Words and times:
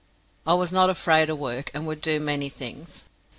I 0.47 0.55
was 0.55 0.71
not 0.71 0.89
afraid 0.89 1.29
of 1.29 1.37
work, 1.37 1.69
and 1.75 1.85
would 1.85 2.01
do 2.01 2.19
many 2.19 2.49
things. 2.49 3.03